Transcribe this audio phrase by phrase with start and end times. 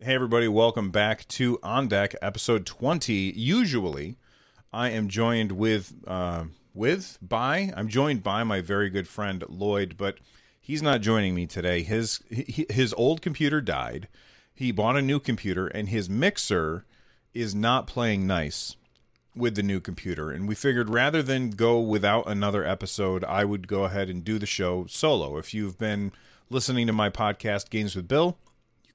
[0.00, 3.12] Hey, everybody, welcome back to On Deck, episode 20.
[3.12, 4.16] Usually,
[4.72, 9.96] I am joined with, uh, with, by, I'm joined by my very good friend Lloyd,
[9.98, 10.18] but
[10.60, 11.82] he's not joining me today.
[11.82, 14.06] His, his old computer died.
[14.54, 16.84] He bought a new computer, and his mixer
[17.34, 18.76] is not playing nice
[19.34, 20.30] with the new computer.
[20.30, 24.38] And we figured rather than go without another episode, I would go ahead and do
[24.38, 25.38] the show solo.
[25.38, 26.12] If you've been
[26.48, 28.38] listening to my podcast, Games with Bill,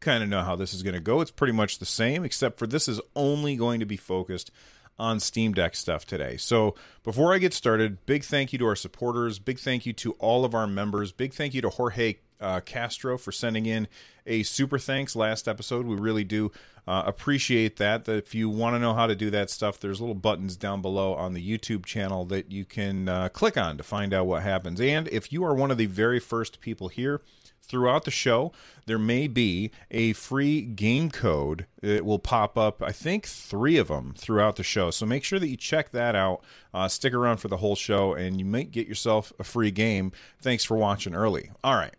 [0.03, 1.21] kind of know how this is going to go.
[1.21, 4.51] It's pretty much the same, except for this is only going to be focused
[4.99, 6.37] on Steam Deck stuff today.
[6.37, 9.39] So before I get started, big thank you to our supporters.
[9.39, 11.11] Big thank you to all of our members.
[11.11, 13.87] Big thank you to Jorge uh, Castro for sending in
[14.25, 15.85] a super thanks last episode.
[15.85, 16.51] We really do
[16.87, 18.05] uh, appreciate that.
[18.05, 20.81] That if you want to know how to do that stuff, there's little buttons down
[20.81, 24.43] below on the YouTube channel that you can uh, click on to find out what
[24.43, 24.79] happens.
[24.81, 27.21] And if you are one of the very first people here,
[27.65, 28.51] throughout the show,
[28.85, 32.83] there may be a free game code that will pop up.
[32.83, 34.91] I think three of them throughout the show.
[34.91, 36.43] So make sure that you check that out.
[36.73, 40.11] Uh, stick around for the whole show, and you might get yourself a free game.
[40.41, 41.51] Thanks for watching early.
[41.63, 41.93] All right.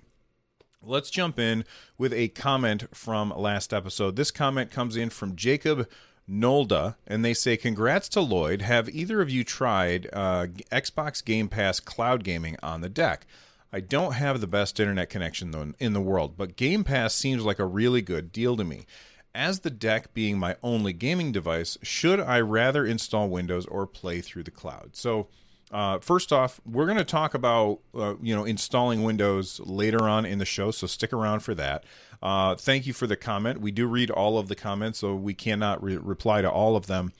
[0.86, 1.64] Let's jump in
[1.96, 4.16] with a comment from last episode.
[4.16, 5.88] This comment comes in from Jacob
[6.28, 8.62] Nolda, and they say, Congrats to Lloyd.
[8.62, 13.26] Have either of you tried uh, Xbox Game Pass cloud gaming on the deck?
[13.72, 17.58] I don't have the best internet connection in the world, but Game Pass seems like
[17.58, 18.86] a really good deal to me.
[19.34, 24.20] As the deck being my only gaming device, should I rather install Windows or play
[24.20, 24.90] through the cloud?
[24.92, 25.26] So,
[25.70, 30.24] uh, first off, we're going to talk about uh, you know installing Windows later on
[30.24, 31.84] in the show, so stick around for that.
[32.22, 33.60] Uh, thank you for the comment.
[33.60, 36.86] We do read all of the comments, so we cannot re- reply to all of
[36.86, 37.12] them.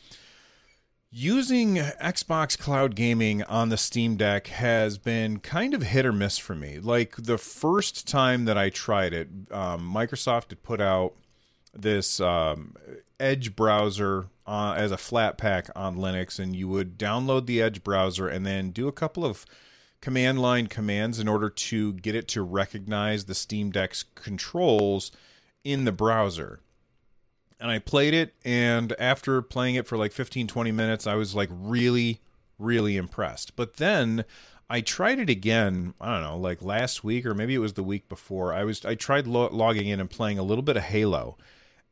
[1.11, 6.39] Using Xbox Cloud Gaming on the Steam Deck has been kind of hit or miss
[6.39, 6.81] for me.
[6.81, 11.15] Like the first time that I tried it, um, Microsoft had put out
[11.73, 12.75] this um,
[13.25, 18.29] Edge browser uh, as a Flatpak on Linux, and you would download the Edge browser
[18.29, 19.47] and then do a couple of
[20.01, 25.11] command line commands in order to get it to recognize the Steam Deck's controls
[25.65, 26.61] in the browser
[27.59, 31.35] and I played it and after playing it for like 15 20 minutes I was
[31.35, 32.21] like really
[32.59, 33.57] really impressed.
[33.57, 34.25] But then
[34.69, 37.83] I tried it again, I don't know, like last week or maybe it was the
[37.83, 38.53] week before.
[38.53, 41.37] I was I tried lo- logging in and playing a little bit of Halo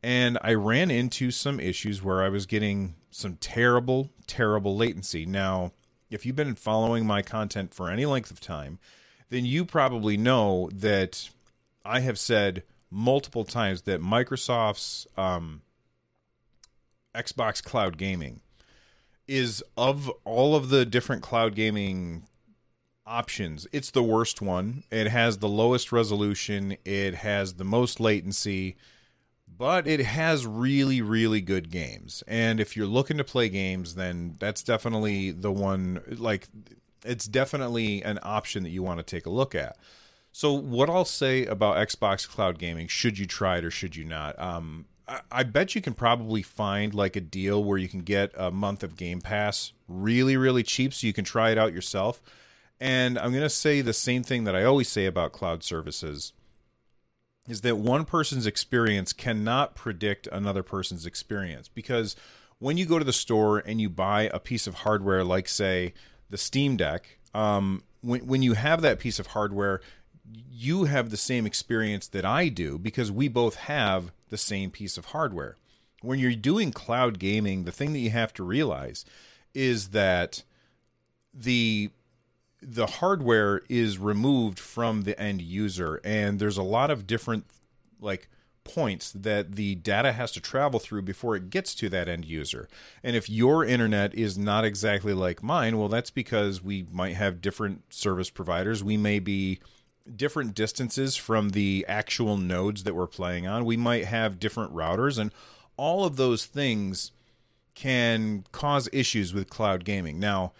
[0.02, 5.26] and I ran into some issues where I was getting some terrible terrible latency.
[5.26, 5.72] Now,
[6.10, 8.78] if you've been following my content for any length of time,
[9.30, 11.30] then you probably know that
[11.84, 15.62] I have said multiple times that Microsoft's um,
[17.14, 18.40] Xbox Cloud Gaming
[19.26, 22.24] is of all of the different cloud gaming
[23.06, 24.84] options, it's the worst one.
[24.90, 28.76] It has the lowest resolution, it has the most latency,
[29.62, 32.24] but it has really, really good games.
[32.26, 36.48] And if you're looking to play games, then that's definitely the one, like,
[37.04, 39.76] it's definitely an option that you want to take a look at.
[40.32, 44.04] So, what I'll say about Xbox Cloud Gaming, should you try it or should you
[44.04, 44.36] not?
[44.36, 48.32] Um, I, I bet you can probably find like a deal where you can get
[48.36, 52.20] a month of Game Pass really, really cheap so you can try it out yourself.
[52.80, 56.32] And I'm going to say the same thing that I always say about cloud services
[57.48, 62.14] is that one person's experience cannot predict another person's experience because
[62.58, 65.92] when you go to the store and you buy a piece of hardware like say
[66.30, 69.80] the Steam Deck, um, when when you have that piece of hardware,
[70.50, 74.96] you have the same experience that I do because we both have the same piece
[74.96, 75.56] of hardware.
[76.00, 79.04] When you're doing cloud gaming, the thing that you have to realize
[79.54, 80.42] is that
[81.34, 81.90] the
[82.62, 87.44] the hardware is removed from the end user and there's a lot of different
[88.00, 88.28] like
[88.64, 92.68] points that the data has to travel through before it gets to that end user.
[93.02, 97.40] And if your internet is not exactly like mine, well that's because we might have
[97.40, 98.84] different service providers.
[98.84, 99.58] We may be
[100.16, 103.64] different distances from the actual nodes that we're playing on.
[103.64, 105.32] We might have different routers, and
[105.76, 107.12] all of those things
[107.74, 110.18] can cause issues with cloud gaming.
[110.18, 110.52] Now,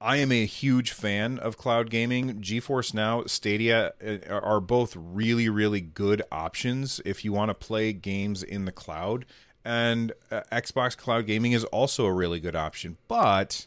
[0.00, 2.40] I am a huge fan of cloud gaming.
[2.40, 7.92] GeForce Now, Stadia uh, are both really, really good options if you want to play
[7.92, 9.26] games in the cloud.
[9.64, 13.66] And uh, Xbox Cloud Gaming is also a really good option, but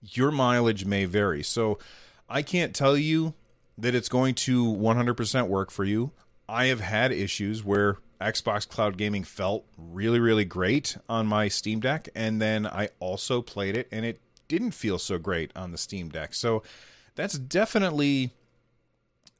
[0.00, 1.42] your mileage may vary.
[1.42, 1.78] So
[2.28, 3.34] I can't tell you
[3.76, 6.12] that it's going to 100% work for you.
[6.48, 11.80] I have had issues where Xbox Cloud Gaming felt really, really great on my Steam
[11.80, 14.20] Deck, and then I also played it and it
[14.50, 16.34] didn't feel so great on the Steam Deck.
[16.34, 16.64] So
[17.14, 18.32] that's definitely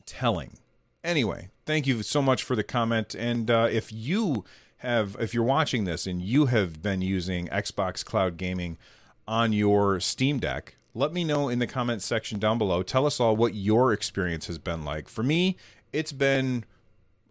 [0.06, 0.58] telling.
[1.02, 3.16] Anyway, thank you so much for the comment.
[3.16, 4.44] And uh, if you
[4.78, 8.78] have, if you're watching this and you have been using Xbox Cloud Gaming
[9.26, 12.84] on your Steam Deck, let me know in the comments section down below.
[12.84, 15.08] Tell us all what your experience has been like.
[15.08, 15.56] For me,
[15.92, 16.64] it's been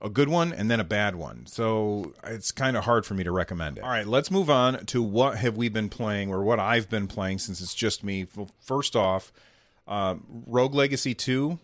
[0.02, 1.46] a good one and then a bad one.
[1.46, 3.84] So it's kind of hard for me to recommend it.
[3.84, 7.08] All right, let's move on to what have we been playing or what I've been
[7.08, 8.26] playing since it's just me.
[8.62, 9.32] First off,
[9.88, 10.16] uh,
[10.48, 11.60] Rogue Legacy 2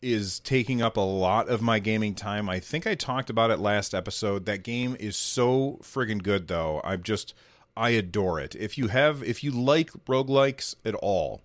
[0.00, 2.48] is taking up a lot of my gaming time.
[2.48, 4.46] I think I talked about it last episode.
[4.46, 6.80] That game is so friggin' good though.
[6.84, 7.34] I'm just
[7.76, 8.54] I adore it.
[8.54, 11.42] If you have if you like roguelikes at all,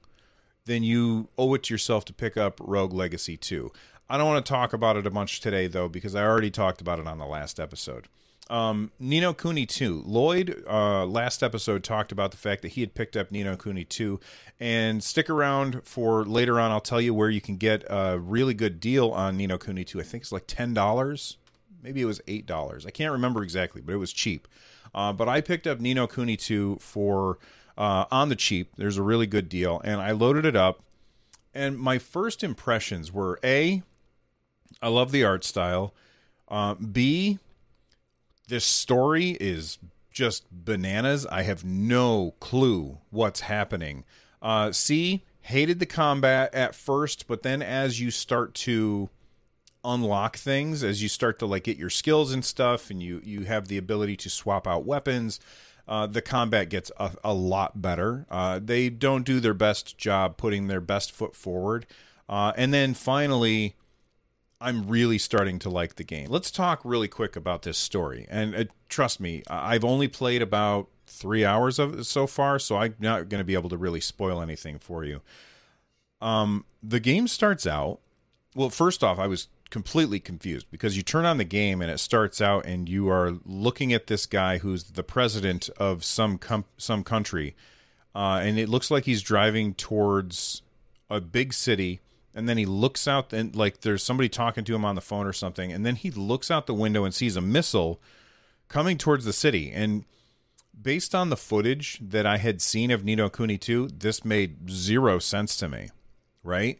[0.65, 3.71] then you owe it to yourself to pick up Rogue Legacy 2.
[4.13, 6.81] I don't want to talk about it a bunch today though because I already talked
[6.81, 8.07] about it on the last episode.
[8.47, 10.03] Um, Ni no Kuni 2.
[10.05, 13.57] Lloyd, uh, last episode, talked about the fact that he had picked up Ni no
[13.57, 14.19] Kuni 2.
[14.59, 16.69] And stick around for later on.
[16.69, 19.83] I'll tell you where you can get a really good deal on Ni no Kuni
[19.83, 19.99] 2.
[19.99, 21.35] I think it's like $10.
[21.81, 22.85] Maybe it was $8.
[22.85, 24.47] I can't remember exactly, but it was cheap.
[24.93, 27.39] Uh, but I picked up Ni no Kuni 2 for
[27.79, 28.75] uh, on the cheap.
[28.77, 29.81] There's a really good deal.
[29.83, 30.83] And I loaded it up.
[31.51, 33.81] And my first impressions were A,
[34.81, 35.93] I love the art style.
[36.47, 37.39] Uh, B,
[38.47, 39.79] this story is
[40.11, 41.25] just bananas.
[41.25, 44.03] I have no clue what's happening.
[44.41, 49.09] Uh, C, hated the combat at first, but then as you start to
[49.83, 53.41] unlock things, as you start to like get your skills and stuff, and you you
[53.41, 55.39] have the ability to swap out weapons.
[55.85, 58.25] Uh, the combat gets a, a lot better.
[58.31, 61.85] Uh, they don't do their best job putting their best foot forward.
[62.29, 63.75] Uh, and then finally,
[64.63, 66.29] I'm really starting to like the game.
[66.29, 68.25] Let's talk really quick about this story.
[68.29, 72.77] And uh, trust me, I've only played about three hours of it so far, so
[72.77, 75.21] I'm not going to be able to really spoil anything for you.
[76.21, 77.99] Um, the game starts out.
[78.55, 81.99] Well, first off, I was completely confused because you turn on the game and it
[81.99, 86.65] starts out and you are looking at this guy who's the president of some com-
[86.77, 87.53] some country,
[88.15, 90.61] uh, and it looks like he's driving towards
[91.09, 91.99] a big city
[92.35, 95.27] and then he looks out and like there's somebody talking to him on the phone
[95.27, 98.01] or something and then he looks out the window and sees a missile
[98.67, 99.71] coming towards the city.
[99.71, 100.05] And
[100.79, 104.69] based on the footage that I had seen of Ni no Kuni 2 this made
[104.69, 105.89] zero sense to me
[106.43, 106.79] right?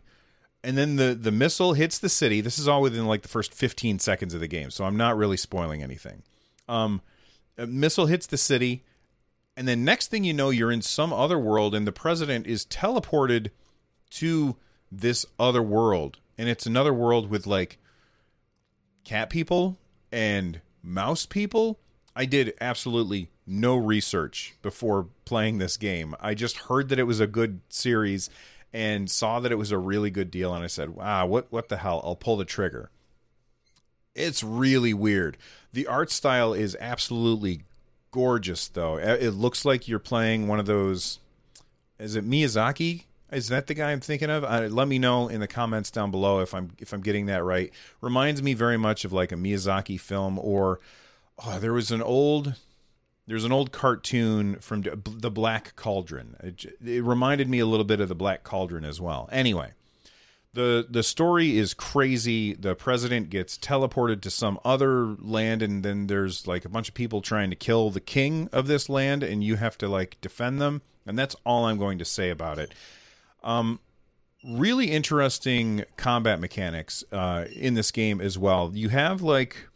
[0.64, 2.42] And then the the missile hits the city.
[2.42, 5.18] This is all within like the first 15 seconds of the game so I'm not
[5.18, 6.24] really spoiling anything.
[6.68, 7.02] Um
[7.58, 8.84] a missile hits the city
[9.56, 12.66] and then next thing you know you're in some other world and the president is
[12.66, 13.52] teleported
[14.10, 14.56] to
[15.00, 16.20] this other world.
[16.38, 17.78] And it's another world with like
[19.04, 19.78] cat people
[20.12, 21.80] and mouse people.
[22.16, 26.16] I did absolutely no research before playing this game.
[26.20, 28.30] I just heard that it was a good series
[28.72, 30.54] and saw that it was a really good deal.
[30.54, 32.02] And i said wow what what the hell?
[32.04, 32.90] I'll pull the trigger.
[34.16, 35.38] It's really weird.
[35.72, 37.64] The art style is absolutely
[38.12, 38.98] gorgeous though.
[38.98, 41.20] It looks like you're playing one of those
[42.00, 44.44] is it miyazaki is that the guy I'm thinking of?
[44.44, 47.44] Uh, let me know in the comments down below if I'm if I'm getting that
[47.44, 47.72] right.
[48.02, 50.80] Reminds me very much of like a Miyazaki film, or
[51.46, 52.56] oh, there was an old
[53.28, 56.36] there's an old cartoon from the Black Cauldron.
[56.42, 59.30] It, it reminded me a little bit of the Black Cauldron as well.
[59.32, 59.72] Anyway,
[60.54, 62.54] the the story is crazy.
[62.54, 66.96] The president gets teleported to some other land, and then there's like a bunch of
[66.96, 70.62] people trying to kill the king of this land, and you have to like defend
[70.62, 70.82] them.
[71.06, 72.74] And that's all I'm going to say about it.
[73.44, 73.80] Um,
[74.44, 78.72] really interesting combat mechanics uh, in this game as well.
[78.74, 79.68] You have like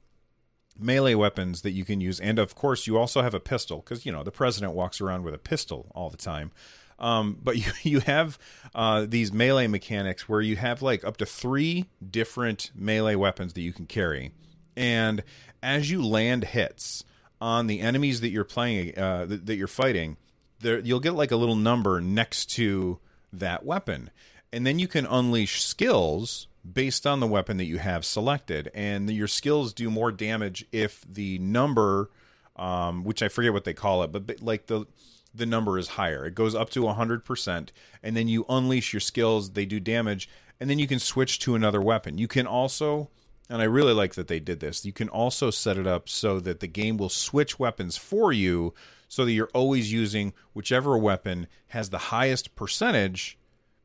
[0.79, 4.05] melee weapons that you can use, and of course, you also have a pistol because
[4.05, 6.51] you know the president walks around with a pistol all the time.
[6.99, 8.37] Um, but you you have
[8.75, 13.61] uh, these melee mechanics where you have like up to three different melee weapons that
[13.61, 14.31] you can carry,
[14.75, 15.23] and
[15.61, 17.03] as you land hits
[17.39, 20.17] on the enemies that you're playing uh, that, that you're fighting,
[20.59, 22.99] there you'll get like a little number next to
[23.33, 24.09] that weapon.
[24.51, 28.71] And then you can unleash skills based on the weapon that you have selected.
[28.73, 32.09] And your skills do more damage if the number,
[32.55, 34.85] um, which I forget what they call it, but like the
[35.33, 36.25] the number is higher.
[36.25, 37.69] It goes up to 100%,
[38.01, 40.27] and then you unleash your skills, they do damage,
[40.59, 42.17] and then you can switch to another weapon.
[42.17, 43.09] You can also,
[43.49, 46.39] and I really like that they did this, you can also set it up so
[46.39, 48.73] that the game will switch weapons for you
[49.07, 53.37] so that you're always using whichever weapon has the highest percentage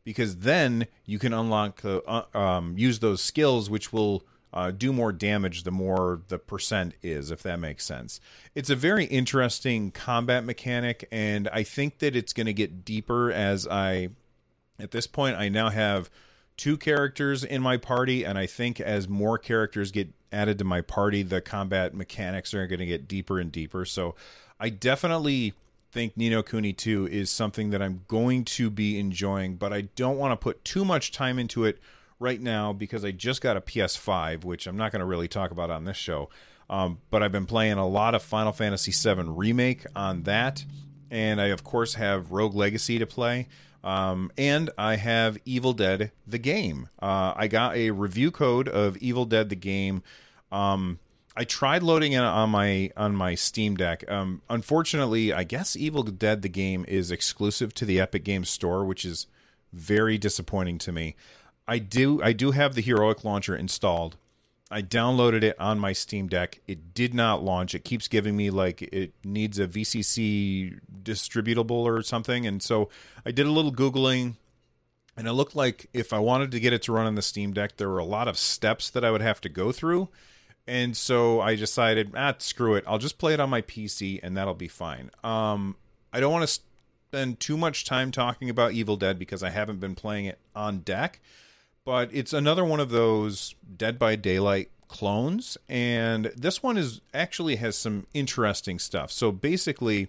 [0.05, 5.13] because then you can unlock uh, um, use those skills which will uh, do more
[5.13, 8.21] damage the more the percent is, if that makes sense.
[8.55, 13.33] It's a very interesting combat mechanic, and I think that it's going to get deeper
[13.33, 14.11] as I,
[14.79, 16.11] at this point, I now have
[16.57, 20.81] two characters in my party, and I think as more characters get added to my
[20.81, 23.85] party, the combat mechanics are going to get deeper and deeper.
[23.85, 24.15] So
[24.59, 25.55] I definitely
[25.93, 29.83] think Ni no Kuni 2 is something that I'm going to be enjoying, but I
[29.95, 31.79] don't want to put too much time into it
[32.19, 35.51] right now because I just got a PS5, which I'm not going to really talk
[35.51, 36.31] about on this show.
[36.71, 40.65] Um, but I've been playing a lot of Final Fantasy VII Remake on that.
[41.11, 43.49] And I, of course, have Rogue Legacy to play.
[43.85, 46.89] Um, and I have Evil Dead the game.
[47.01, 50.03] Uh, I got a review code of Evil Dead the game.
[50.53, 50.99] Um,
[51.35, 54.09] I tried loading it on my on my Steam Deck.
[54.11, 58.85] Um, unfortunately, I guess Evil Dead the game is exclusive to the Epic Games Store,
[58.85, 59.27] which is
[59.73, 61.17] very disappointing to me.
[61.67, 64.17] I do I do have the heroic launcher installed.
[64.71, 66.61] I downloaded it on my Steam Deck.
[66.67, 67.75] It did not launch.
[67.75, 72.47] It keeps giving me like it needs a VCC distributable or something.
[72.47, 72.89] And so
[73.25, 74.37] I did a little googling
[75.15, 77.53] and it looked like if I wanted to get it to run on the Steam
[77.53, 80.09] Deck, there were a lot of steps that I would have to go through.
[80.67, 82.85] And so I decided, ah, screw it.
[82.87, 85.11] I'll just play it on my PC and that'll be fine.
[85.25, 85.77] Um,
[86.13, 86.61] I don't want to
[87.09, 90.81] spend too much time talking about Evil Dead because I haven't been playing it on
[90.81, 91.21] deck
[91.85, 97.57] but it's another one of those Dead by Daylight clones and this one is actually
[97.57, 99.11] has some interesting stuff.
[99.11, 100.09] So basically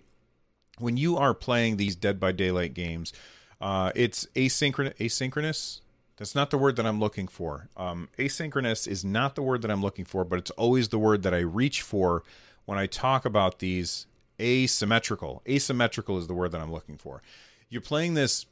[0.80, 3.14] when you are playing these Dead by Daylight games,
[3.62, 5.80] uh, it's asynchronous asynchronous
[6.18, 7.70] that's not the word that I'm looking for.
[7.76, 11.24] Um, asynchronous is not the word that I'm looking for, but it's always the word
[11.24, 12.24] that I reach for
[12.66, 14.06] when I talk about these
[14.40, 15.42] asymmetrical.
[15.48, 17.22] Asymmetrical is the word that I'm looking for.
[17.70, 18.46] You're playing this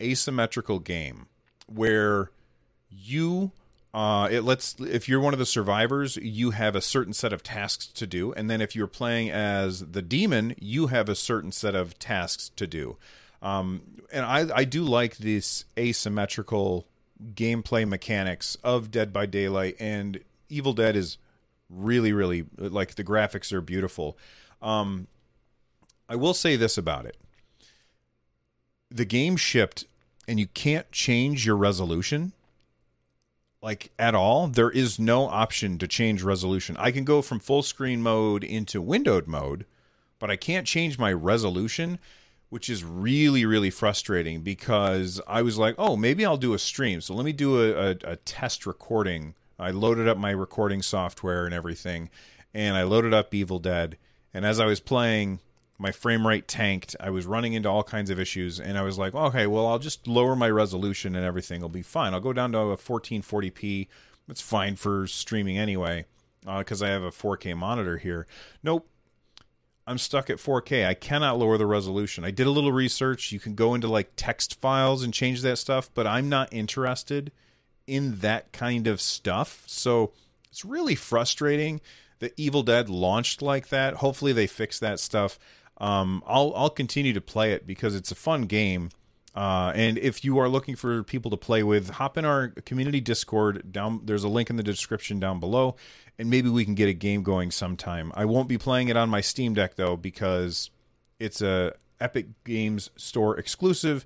[0.00, 1.26] asymmetrical game
[1.66, 2.30] where
[2.90, 3.52] you
[3.94, 7.42] uh, it lets if you're one of the survivors, you have a certain set of
[7.42, 11.52] tasks to do, and then if you're playing as the demon, you have a certain
[11.52, 12.96] set of tasks to do.
[13.42, 16.86] Um, and I I do like this asymmetrical
[17.34, 21.18] gameplay mechanics of Dead by Daylight, and Evil Dead is
[21.70, 24.16] really really like the graphics are beautiful.
[24.60, 25.06] Um,
[26.08, 27.16] I will say this about it:
[28.90, 29.84] the game shipped,
[30.28, 32.32] and you can't change your resolution
[33.62, 34.48] like at all.
[34.48, 36.76] There is no option to change resolution.
[36.76, 39.64] I can go from full screen mode into windowed mode,
[40.18, 41.98] but I can't change my resolution,
[42.52, 47.00] which is really, really frustrating because I was like, oh, maybe I'll do a stream.
[47.00, 49.32] So let me do a, a, a test recording.
[49.58, 52.10] I loaded up my recording software and everything,
[52.52, 53.96] and I loaded up Evil Dead.
[54.34, 55.40] And as I was playing,
[55.78, 56.94] my frame rate tanked.
[57.00, 59.78] I was running into all kinds of issues, and I was like, okay, well, I'll
[59.78, 62.12] just lower my resolution and everything will be fine.
[62.12, 63.88] I'll go down to a 1440p.
[64.28, 66.04] It's fine for streaming anyway,
[66.44, 68.26] because uh, I have a 4K monitor here.
[68.62, 68.86] Nope.
[69.86, 70.86] I'm stuck at 4K.
[70.86, 72.24] I cannot lower the resolution.
[72.24, 73.32] I did a little research.
[73.32, 77.32] You can go into like text files and change that stuff, but I'm not interested
[77.86, 79.64] in that kind of stuff.
[79.66, 80.12] So
[80.50, 81.80] it's really frustrating
[82.20, 83.94] that Evil Dead launched like that.
[83.94, 85.38] Hopefully they fix that stuff
[85.82, 88.90] um, I'll I'll continue to play it because it's a fun game.
[89.34, 93.00] Uh, and if you are looking for people to play with, hop in our community
[93.00, 93.72] Discord.
[93.72, 95.74] Down there's a link in the description down below,
[96.18, 98.12] and maybe we can get a game going sometime.
[98.14, 100.70] I won't be playing it on my Steam Deck though because
[101.18, 104.04] it's a Epic Games Store exclusive,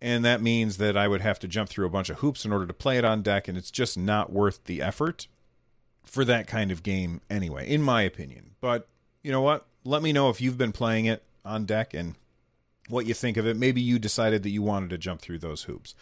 [0.00, 2.52] and that means that I would have to jump through a bunch of hoops in
[2.52, 5.28] order to play it on deck, and it's just not worth the effort
[6.04, 8.56] for that kind of game anyway, in my opinion.
[8.60, 8.88] But
[9.22, 9.66] you know what?
[9.84, 12.14] let me know if you've been playing it on deck and
[12.88, 13.56] what you think of it.
[13.56, 15.94] Maybe you decided that you wanted to jump through those hoops.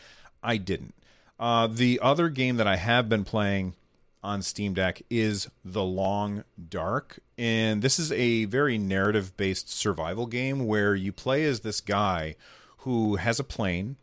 [0.43, 0.95] I didn't.
[1.39, 3.75] Uh, the other game that I have been playing
[4.23, 7.21] on Steam Deck is The Long Dark.
[7.39, 12.37] And this is a very narrative based survival game where you play as this guy
[12.79, 13.97] who has a plane.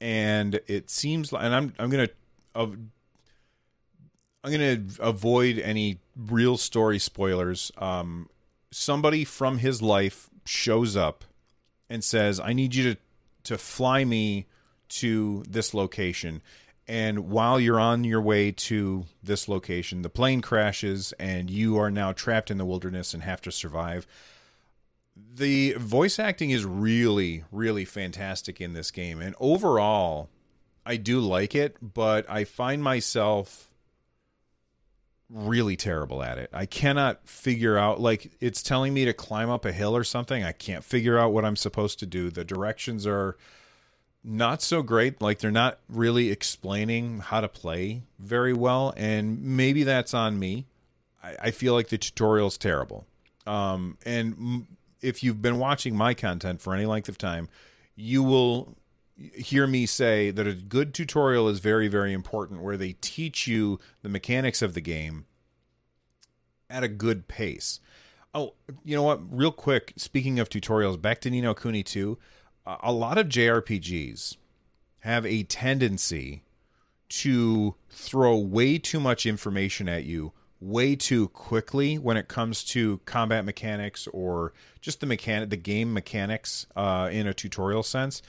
[0.00, 2.14] And it seems like, and I'm, I'm going to.
[2.54, 2.68] Uh,
[4.42, 7.70] I'm going to avoid any real story spoilers.
[7.76, 8.30] Um,
[8.70, 11.24] somebody from his life shows up
[11.90, 13.00] and says, "I need you to
[13.44, 14.46] to fly me
[14.88, 16.40] to this location."
[16.90, 21.88] And while you're on your way to this location, the plane crashes and you are
[21.88, 24.08] now trapped in the wilderness and have to survive.
[25.34, 29.20] the voice acting is really, really fantastic in this game.
[29.20, 30.28] And overall,
[30.84, 33.68] I do like it, but I find myself
[35.28, 36.50] really terrible at it.
[36.52, 40.42] I cannot figure out like it's telling me to climb up a hill or something.
[40.42, 42.30] I can't figure out what I'm supposed to do.
[42.30, 43.36] The directions are
[44.22, 45.20] not so great.
[45.20, 50.66] Like they're not really explaining how to play very well, and maybe that's on me.
[51.22, 53.06] I, I feel like the tutorial's terrible.
[53.46, 54.66] Um, and m-
[55.00, 57.48] if you've been watching my content for any length of time,
[57.96, 58.76] you will
[59.34, 63.78] hear me say that a good tutorial is very, very important, where they teach you
[64.02, 65.26] the mechanics of the game
[66.68, 67.80] at a good pace.
[68.32, 69.20] Oh, you know what?
[69.30, 72.16] Real quick, speaking of tutorials, back to Ni no Kuni 2,
[72.66, 74.36] a lot of JRPGs
[75.00, 76.42] have a tendency
[77.08, 83.00] to throw way too much information at you way too quickly when it comes to
[83.06, 84.52] combat mechanics or
[84.82, 88.20] just the mechanic the game mechanics uh, in a tutorial sense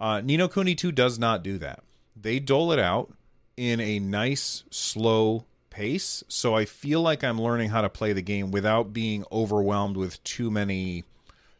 [0.00, 1.82] uh, Ni no Kuni 2 does not do that.
[2.16, 3.12] They dole it out
[3.56, 6.24] in a nice, slow pace.
[6.26, 10.22] So I feel like I'm learning how to play the game without being overwhelmed with
[10.24, 11.04] too many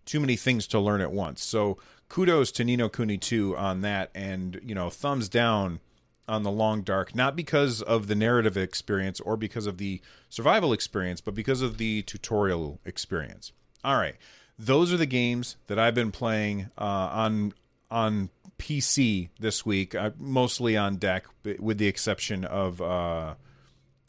[0.06, 1.42] too many things to learn at once.
[1.44, 1.78] So
[2.10, 5.80] kudos to Ni no Kuni 2 on that and you know thumbs down
[6.28, 10.74] on the long dark not because of the narrative experience or because of the survival
[10.74, 13.52] experience but because of the tutorial experience.
[13.82, 14.16] All right.
[14.58, 17.54] Those are the games that I've been playing uh, on
[17.90, 21.24] on PC this week, uh, mostly on deck,
[21.58, 23.34] with the exception of uh,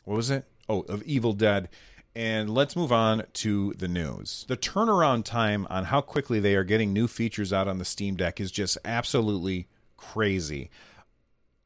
[0.04, 0.44] what was it?
[0.68, 1.70] Oh, of Evil Dead.
[2.14, 4.46] And let's move on to the news.
[4.50, 8.16] The turnaround time on how quickly they are getting new features out on the Steam
[8.16, 10.70] Deck is just absolutely crazy.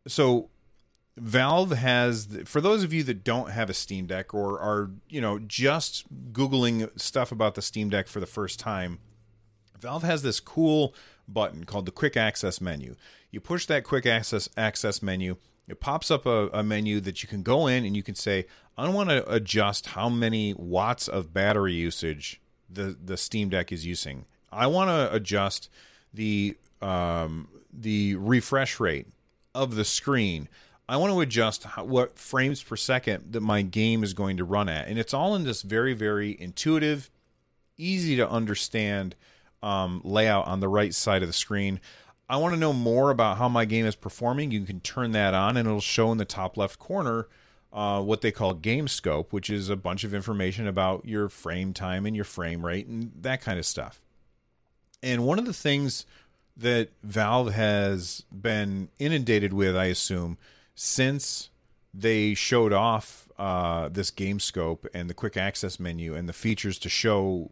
[0.08, 0.50] So,
[1.18, 5.22] Valve has, for those of you that don't have a Steam Deck or are, you
[5.22, 9.00] know, just Googling stuff about the Steam Deck for the first time,
[9.80, 10.94] Valve has this cool
[11.28, 12.96] button called the quick access menu.
[13.32, 17.30] You push that quick access access menu, it pops up a, a menu that you
[17.30, 18.46] can go in and you can say,
[18.78, 23.86] I want to adjust how many watts of battery usage the, the Steam Deck is
[23.86, 24.26] using.
[24.52, 25.70] I want to adjust
[26.14, 29.08] the um, the refresh rate
[29.54, 30.48] of the screen.
[30.88, 34.44] I want to adjust how, what frames per second that my game is going to
[34.44, 37.10] run at, and it's all in this very very intuitive,
[37.78, 39.16] easy to understand
[39.64, 41.80] um, layout on the right side of the screen.
[42.28, 44.52] I want to know more about how my game is performing.
[44.52, 47.28] You can turn that on, and it'll show in the top left corner
[47.72, 52.06] uh, what they call Gamescope, which is a bunch of information about your frame time
[52.06, 54.02] and your frame rate and that kind of stuff.
[55.04, 56.06] And one of the things
[56.58, 60.38] that Valve has been inundated with, I assume,
[60.74, 61.50] since
[61.94, 66.90] they showed off uh, this Gamescope and the quick access menu and the features to
[66.90, 67.52] show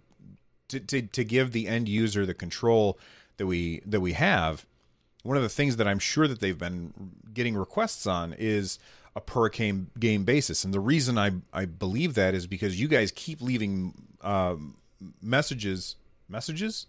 [0.69, 2.97] to, to, to give the end user the control
[3.37, 4.65] that we that we have
[5.23, 6.93] one of the things that i'm sure that they've been
[7.33, 8.79] getting requests on is
[9.15, 10.63] a per game game basis.
[10.63, 14.55] And the reason i i believe that is because you guys keep leaving uh,
[15.21, 15.95] messages
[16.27, 16.87] messages?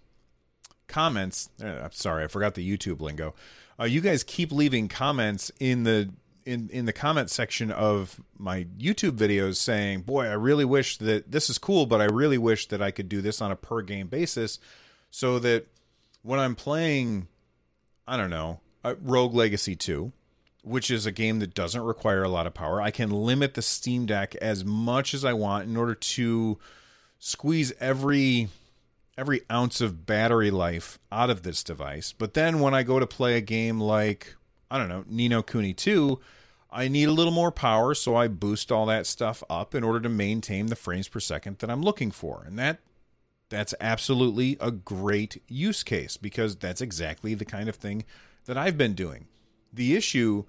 [0.86, 1.48] Comments?
[1.62, 3.34] Uh, i'm sorry i forgot the youtube lingo.
[3.78, 6.10] Uh, you guys keep leaving comments in the
[6.46, 11.32] in in the comment section of my YouTube videos saying, "Boy, I really wish that
[11.32, 13.82] this is cool, but I really wish that I could do this on a per
[13.82, 14.58] game basis,
[15.10, 15.66] so that
[16.24, 17.28] when I'm playing,
[18.08, 20.12] I don't know, uh, Rogue Legacy two,
[20.62, 23.62] which is a game that doesn't require a lot of power, I can limit the
[23.62, 26.58] Steam Deck as much as I want in order to
[27.18, 28.48] squeeze every
[29.16, 32.12] every ounce of battery life out of this device.
[32.12, 34.34] But then when I go to play a game like
[34.70, 36.18] I don't know, Ni no Kuni 2,
[36.72, 40.00] I need a little more power, so I boost all that stuff up in order
[40.00, 42.42] to maintain the frames per second that I'm looking for.
[42.46, 42.80] And that
[43.48, 48.04] that's absolutely a great use case because that's exactly the kind of thing
[48.46, 49.26] that I've been doing.
[49.72, 50.44] The issue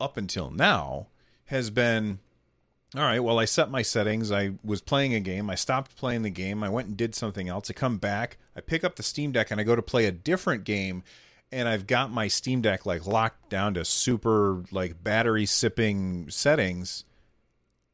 [0.00, 1.08] up until now
[1.46, 2.18] has been
[2.94, 4.30] all right, well, I set my settings.
[4.30, 5.50] I was playing a game.
[5.50, 6.62] I stopped playing the game.
[6.62, 7.68] I went and did something else.
[7.68, 8.38] I come back.
[8.56, 11.02] I pick up the Steam Deck and I go to play a different game
[11.52, 17.04] and I've got my Steam Deck like locked down to super like battery sipping settings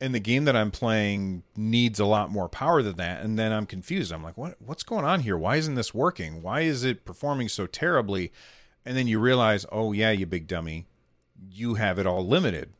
[0.02, 3.52] and the game that I'm playing needs a lot more power than that and then
[3.52, 4.12] I'm confused.
[4.12, 5.38] I'm like, "What what's going on here?
[5.38, 6.42] Why isn't this working?
[6.42, 8.32] Why is it performing so terribly?"
[8.84, 10.86] And then you realize, "Oh yeah, you big dummy.
[11.48, 12.72] You have it all limited."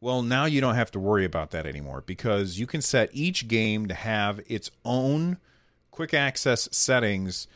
[0.00, 3.46] Well, now you don't have to worry about that anymore because you can set each
[3.46, 5.38] game to have its own
[5.92, 7.46] quick access settings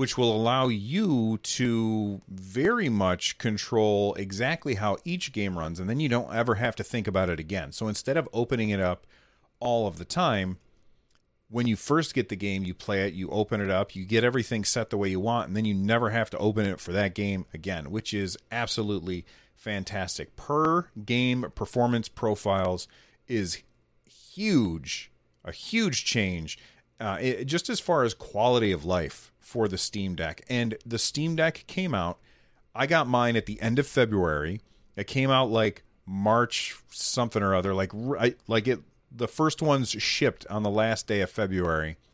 [0.00, 5.78] which will allow you to very much control exactly how each game runs.
[5.78, 7.70] And then you don't ever have to think about it again.
[7.72, 9.06] So instead of opening it up
[9.58, 10.56] all of the time,
[11.50, 14.24] when you first get the game, you play it, you open it up, you get
[14.24, 16.92] everything set the way you want, and then you never have to open it for
[16.92, 20.34] that game again, which is absolutely fantastic.
[20.34, 22.88] Per game performance profiles
[23.28, 23.62] is
[24.06, 25.10] huge,
[25.44, 26.58] a huge change,
[26.98, 30.42] uh, it, just as far as quality of life for the Steam Deck.
[30.48, 32.18] And the Steam Deck came out.
[32.72, 34.60] I got mine at the end of February.
[34.94, 38.78] It came out like March something or other, like right, like it
[39.10, 41.96] the first ones shipped on the last day of February.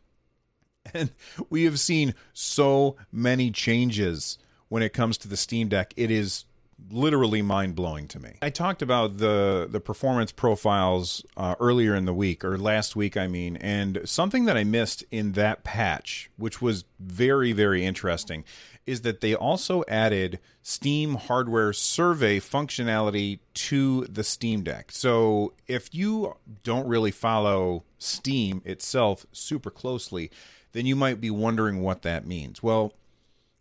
[0.93, 1.11] And
[1.49, 4.37] we have seen so many changes
[4.69, 5.93] when it comes to the Steam Deck.
[5.97, 6.45] It is
[6.89, 8.35] literally mind blowing to me.
[8.41, 13.17] I talked about the the performance profiles uh, earlier in the week or last week,
[13.17, 18.43] I mean, and something that I missed in that patch, which was very very interesting,
[18.85, 24.91] is that they also added Steam hardware survey functionality to the Steam Deck.
[24.91, 30.31] So if you don't really follow Steam itself super closely,
[30.71, 32.61] then you might be wondering what that means.
[32.61, 32.93] Well,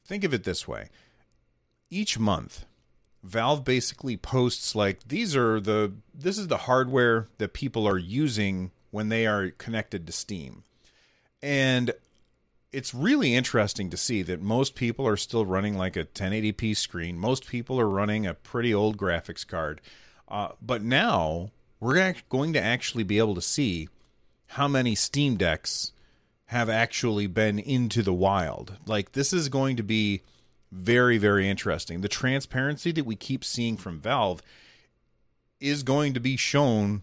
[0.04, 0.88] think of it this way.
[1.90, 2.66] Each month,
[3.26, 8.70] Valve basically posts like these are the this is the hardware that people are using
[8.90, 10.62] when they are connected to Steam.
[11.42, 11.92] And
[12.72, 17.18] it's really interesting to see that most people are still running like a 1080p screen.
[17.18, 19.80] Most people are running a pretty old graphics card.
[20.28, 23.88] Uh, but now we're going to actually be able to see
[24.48, 25.92] how many Steam Decks
[26.46, 28.76] have actually been into the wild.
[28.86, 30.22] Like, this is going to be
[30.72, 32.00] very, very interesting.
[32.00, 34.42] The transparency that we keep seeing from Valve
[35.60, 37.02] is going to be shown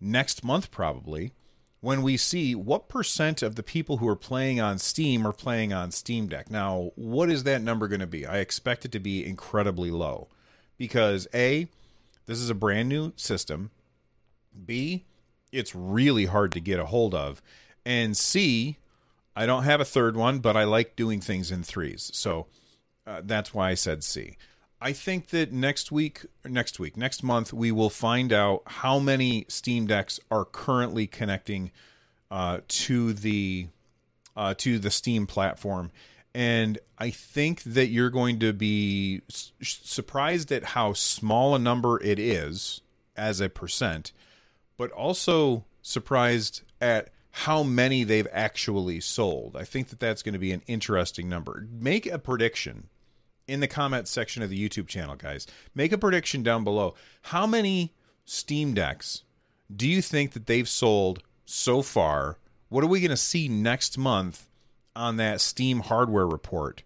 [0.00, 1.32] next month, probably
[1.80, 5.72] when we see what percent of the people who are playing on Steam are playing
[5.72, 6.50] on Steam Deck.
[6.50, 8.26] Now, what is that number going to be?
[8.26, 10.28] I expect it to be incredibly low
[10.78, 11.68] because A,
[12.26, 13.70] this is a brand new system.
[14.64, 15.04] B,
[15.52, 17.40] it's really hard to get a hold of.
[17.84, 18.78] And C,
[19.36, 22.10] I don't have a third one, but I like doing things in threes.
[22.12, 22.46] So
[23.06, 24.36] uh, that's why I said C.
[24.80, 29.46] I think that next week, next week, next month, we will find out how many
[29.48, 31.70] Steam Decks are currently connecting
[32.30, 33.68] uh, to the
[34.36, 35.90] uh, to the Steam platform,
[36.34, 42.18] and I think that you're going to be surprised at how small a number it
[42.18, 42.82] is
[43.16, 44.12] as a percent,
[44.76, 49.56] but also surprised at how many they've actually sold.
[49.56, 51.66] I think that that's going to be an interesting number.
[51.70, 52.88] Make a prediction
[53.48, 55.46] in the comment section of the YouTube channel, guys.
[55.74, 56.94] Make a prediction down below.
[57.22, 57.92] How many
[58.24, 59.22] Steam Decks
[59.74, 62.38] do you think that they've sold so far?
[62.68, 64.48] What are we going to see next month
[64.94, 66.82] on that Steam hardware report?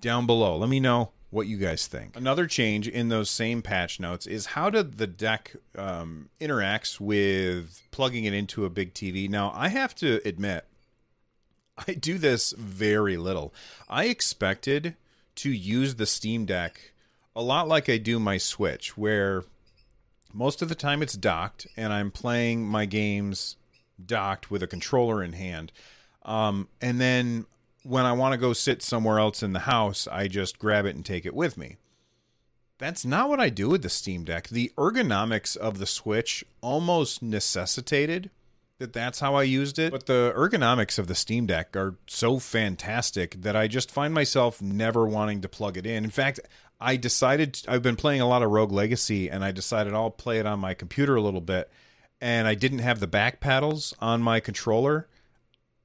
[0.00, 0.56] Down below.
[0.56, 2.16] Let me know what you guys think.
[2.16, 7.82] Another change in those same patch notes is how did the deck um, interacts with
[7.90, 9.28] plugging it into a big TV.
[9.28, 10.64] Now, I have to admit,
[11.88, 13.52] I do this very little.
[13.88, 14.96] I expected
[15.36, 16.92] to use the Steam Deck
[17.34, 19.44] a lot like I do my Switch, where
[20.32, 23.56] most of the time it's docked and I'm playing my games
[24.04, 25.72] docked with a controller in hand.
[26.24, 27.46] Um, and then
[27.82, 30.96] when I want to go sit somewhere else in the house, I just grab it
[30.96, 31.76] and take it with me.
[32.78, 34.48] That's not what I do with the Steam Deck.
[34.48, 38.30] The ergonomics of the Switch almost necessitated
[38.78, 39.92] that that's how I used it.
[39.92, 44.60] But the ergonomics of the Steam Deck are so fantastic that I just find myself
[44.60, 46.04] never wanting to plug it in.
[46.04, 46.40] In fact,
[46.80, 50.38] I decided I've been playing a lot of Rogue Legacy and I decided I'll play
[50.38, 51.70] it on my computer a little bit
[52.20, 55.06] and I didn't have the back paddles on my controller.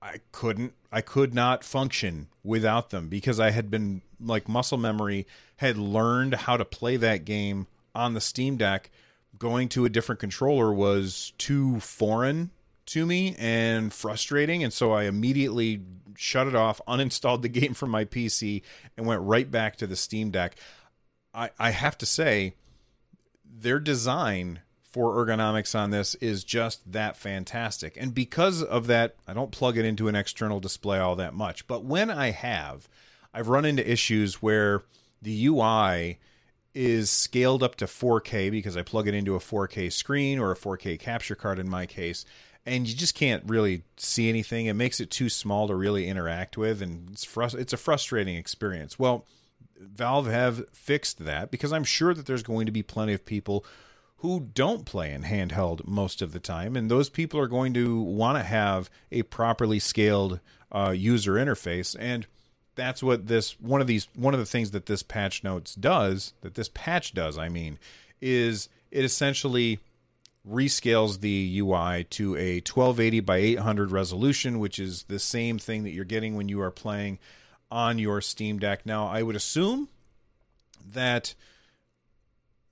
[0.01, 5.27] I couldn't I could not function without them because I had been like muscle memory
[5.57, 8.89] had learned how to play that game on the Steam Deck.
[9.37, 12.51] Going to a different controller was too foreign
[12.87, 14.63] to me and frustrating.
[14.63, 15.81] And so I immediately
[16.15, 18.61] shut it off, uninstalled the game from my PC,
[18.97, 20.55] and went right back to the Steam Deck.
[21.33, 22.55] I, I have to say,
[23.43, 27.95] their design for ergonomics on this is just that fantastic.
[27.97, 31.65] And because of that, I don't plug it into an external display all that much.
[31.67, 32.89] But when I have,
[33.33, 34.83] I've run into issues where
[35.21, 36.19] the UI
[36.73, 40.57] is scaled up to 4K because I plug it into a 4K screen or a
[40.57, 42.25] 4K capture card in my case
[42.65, 44.67] and you just can't really see anything.
[44.67, 48.35] It makes it too small to really interact with, and it's frust- it's a frustrating
[48.35, 48.99] experience.
[48.99, 49.25] Well,
[49.79, 53.65] Valve have fixed that because I'm sure that there's going to be plenty of people
[54.17, 57.99] who don't play in handheld most of the time, and those people are going to
[57.99, 60.39] want to have a properly scaled
[60.71, 62.27] uh, user interface, and
[62.75, 66.33] that's what this one of these one of the things that this patch notes does
[66.41, 67.37] that this patch does.
[67.37, 67.79] I mean,
[68.21, 69.79] is it essentially
[70.47, 75.91] rescales the UI to a 1280 by 800 resolution, which is the same thing that
[75.91, 77.19] you're getting when you are playing
[77.69, 78.85] on your Steam Deck.
[78.85, 79.89] Now, I would assume
[80.93, 81.35] that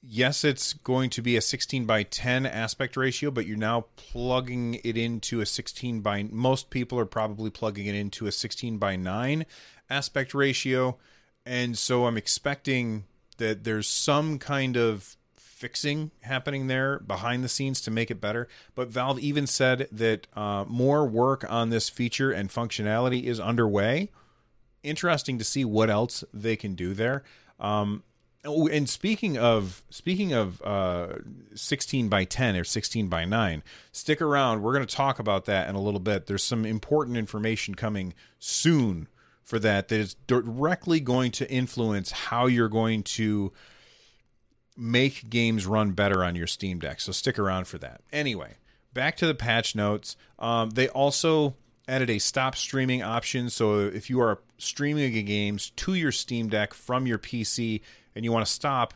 [0.01, 4.75] yes, it's going to be a 16 by 10 aspect ratio, but you're now plugging
[4.83, 8.95] it into a 16 by most people are probably plugging it into a 16 by
[8.95, 9.45] 9
[9.89, 10.97] aspect ratio.
[11.45, 13.05] And so I'm expecting
[13.37, 15.17] that there's some kind of
[15.59, 18.47] fixing happening there behind the scenes to make it better.
[18.75, 24.09] But Valve even said that uh, more work on this feature and functionality is underway.
[24.83, 27.23] Interesting to see what else they can do there.
[27.59, 28.03] Um,
[28.45, 31.15] oh, and speaking of speaking of uh,
[31.53, 35.67] 16 by 10 or 16 by 9 stick around we're going to talk about that
[35.67, 39.09] in a little bit there's some important information coming soon
[39.43, 43.51] for that that is directly going to influence how you're going to
[44.79, 47.01] make games run better on your Steam Deck.
[47.01, 48.01] So stick around for that.
[48.11, 48.55] Anyway,
[48.93, 50.15] back to the patch notes.
[50.39, 51.55] Um, they also
[51.87, 53.49] added a stop streaming option.
[53.49, 57.81] So if you are streaming games to your Steam Deck from your PC
[58.15, 58.93] and you want to stop,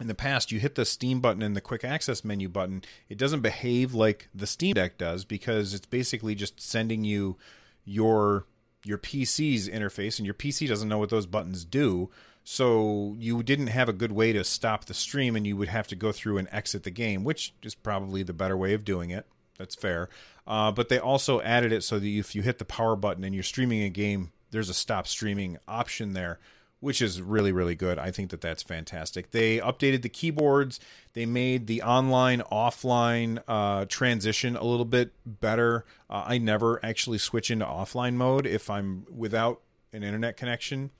[0.00, 2.82] in the past you hit the Steam button and the quick access menu button.
[3.08, 7.36] It doesn't behave like the Steam Deck does because it's basically just sending you
[7.84, 8.46] your
[8.84, 12.10] your PC's interface and your PC doesn't know what those buttons do.
[12.44, 15.88] So you didn't have a good way to stop the stream, and you would have
[15.88, 19.10] to go through and exit the game, which is probably the better way of doing
[19.10, 19.26] it.
[19.58, 20.10] That's fair.
[20.46, 23.34] Uh, but they also added it so that if you hit the power button and
[23.34, 26.38] you're streaming a game, there's a stop streaming option there,
[26.80, 27.98] which is really, really good.
[27.98, 29.30] I think that that's fantastic.
[29.30, 30.80] They updated the keyboards,
[31.14, 35.86] they made the online offline uh, transition a little bit better.
[36.10, 39.62] Uh, I never actually switch into offline mode if I'm without
[39.94, 40.90] an internet connection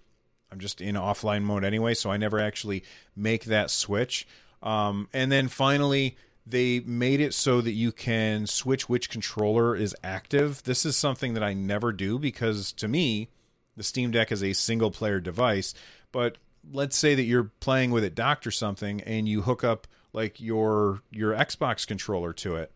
[0.51, 2.85] I'm just in offline mode anyway, so I never actually
[3.17, 4.27] make that switch.
[4.63, 9.97] Um, and then finally, they made it so that you can switch which controller is
[10.05, 10.63] active.
[10.63, 13.31] This is something that I never do because to me,
[13.77, 15.75] the Steam Deck is a single player device.
[16.13, 16.39] But
[16.73, 20.41] let's say that you're playing with it docked or something and you hook up like
[20.41, 22.73] your your Xbox controller to it.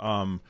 [0.00, 0.40] Um,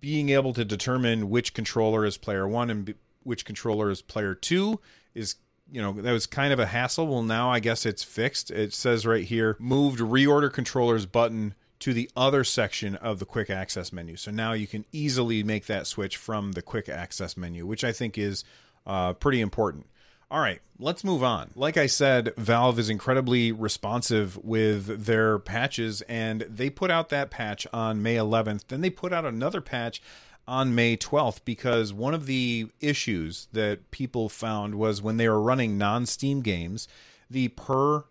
[0.00, 4.80] being able to determine which controller is player one and which controller is player two
[5.14, 5.36] is
[5.70, 7.06] you know that was kind of a hassle.
[7.06, 8.50] Well now i guess it's fixed.
[8.50, 13.50] It says right here moved reorder controllers button to the other section of the quick
[13.50, 14.16] access menu.
[14.16, 17.92] So now you can easily make that switch from the quick access menu which i
[17.92, 18.44] think is
[18.86, 19.86] uh, pretty important.
[20.30, 21.50] All right let's move on.
[21.54, 27.30] Like i said valve is incredibly responsive with their patches and they put out that
[27.30, 30.00] patch on may 11th then they put out another patch
[30.48, 35.40] on May 12th because one of the issues that people found was when they were
[35.40, 36.88] running non Steam games,
[37.30, 38.04] the per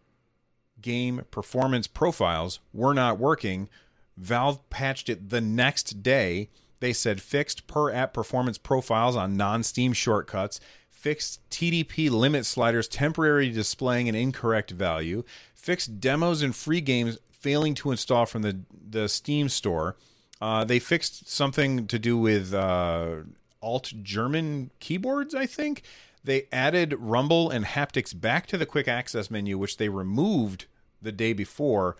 [0.80, 3.68] game performance profiles were not working.
[4.16, 6.50] Valve patched it the next day.
[6.80, 12.88] They said fixed per app performance profiles on non Steam shortcuts, fixed TDP limit sliders
[12.88, 15.24] temporarily displaying an incorrect value,
[15.56, 19.96] fixed demos and free games failing to install from the, the Steam store
[20.42, 23.18] uh, they fixed something to do with uh,
[23.62, 25.84] alt German keyboards, I think.
[26.24, 30.66] They added Rumble and haptics back to the quick access menu, which they removed
[31.02, 31.96] the day before.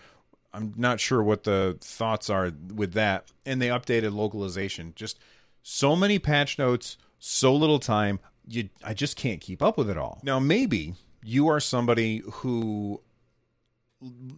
[0.54, 3.32] I'm not sure what the thoughts are with that.
[3.46, 4.94] And they updated localization.
[4.96, 5.20] Just
[5.64, 8.20] so many patch notes, so little time.
[8.48, 10.20] You, I just can't keep up with it all.
[10.24, 13.02] Now, maybe you are somebody who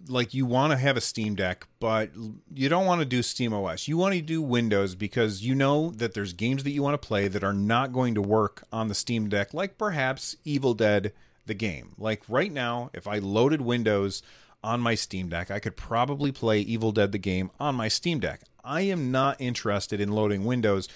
[0.08, 2.12] like you want to have a Steam Deck, but
[2.54, 3.88] you don't want to do Steam OS.
[3.88, 7.08] You want to do Windows because you know that there's games that you want to
[7.08, 11.14] play that are not going to work on the Steam Deck, like perhaps Evil Dead
[11.46, 11.94] the game.
[11.98, 14.22] Like right now, if I loaded Windows
[14.64, 18.20] on my Steam Deck, I could probably play Evil Dead the game on my Steam
[18.20, 18.42] Deck.
[18.64, 20.88] I am not interested in loading Windows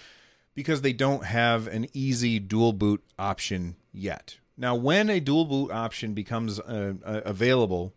[0.56, 4.38] because they don't have an easy dual boot option yet.
[4.56, 7.93] Now, when a dual boot option becomes uh, uh, available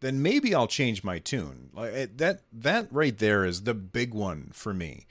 [0.00, 1.70] then maybe I'll change my tune.
[1.72, 5.06] Like eh, that that right there is the big one for me.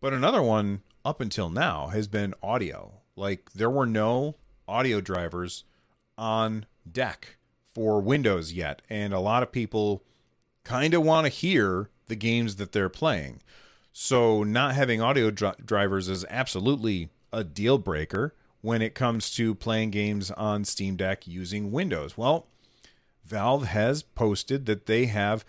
[0.00, 2.92] But another one up until now has been audio.
[3.16, 4.36] Like there were no
[4.68, 5.64] audio drivers
[6.16, 7.36] on deck
[7.74, 10.02] for Windows yet, and a lot of people
[10.64, 13.40] kind of want to hear the games that they're playing.
[13.92, 19.54] So not having audio dr- drivers is absolutely a deal breaker when it comes to
[19.54, 22.16] playing games on Steam Deck using Windows.
[22.16, 22.46] Well,
[23.30, 25.44] Valve has posted that they have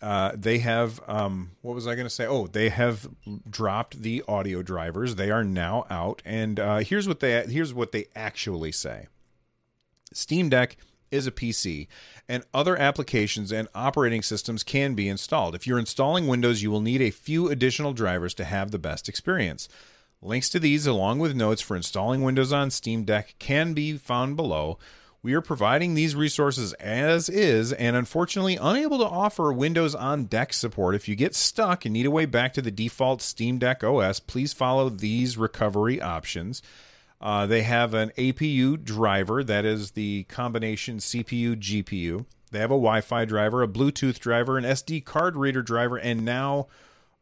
[0.00, 2.26] uh, they have um, what was I going to say?
[2.26, 3.08] Oh, they have
[3.48, 5.14] dropped the audio drivers.
[5.14, 9.08] They are now out, and uh, here's what they here's what they actually say.
[10.12, 10.76] Steam Deck
[11.10, 11.86] is a PC,
[12.28, 15.54] and other applications and operating systems can be installed.
[15.54, 19.08] If you're installing Windows, you will need a few additional drivers to have the best
[19.08, 19.68] experience.
[20.20, 24.36] Links to these, along with notes for installing Windows on Steam Deck, can be found
[24.36, 24.78] below.
[25.24, 30.52] We are providing these resources as is, and unfortunately unable to offer Windows on Deck
[30.52, 30.94] support.
[30.94, 34.20] If you get stuck and need a way back to the default Steam Deck OS,
[34.20, 36.60] please follow these recovery options.
[37.22, 42.26] Uh, they have an APU driver that is the combination CPU GPU.
[42.50, 46.26] They have a Wi Fi driver, a Bluetooth driver, an SD card reader driver, and
[46.26, 46.66] now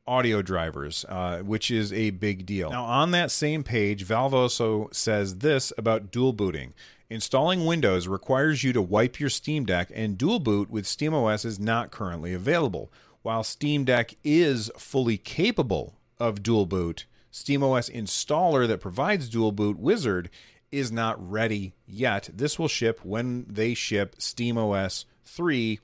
[0.08, 2.70] audio drivers, uh, which is a big deal.
[2.70, 6.74] Now, on that same page, Valve also says this about dual booting.
[7.12, 11.60] Installing Windows requires you to wipe your Steam Deck, and dual boot with SteamOS is
[11.60, 12.90] not currently available.
[13.20, 19.78] While Steam Deck is fully capable of dual boot, SteamOS installer that provides dual boot
[19.78, 20.30] Wizard
[20.70, 22.30] is not ready yet.
[22.32, 25.80] This will ship when they ship SteamOS 3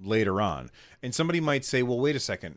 [0.00, 0.70] later on.
[1.02, 2.56] And somebody might say, well, wait a second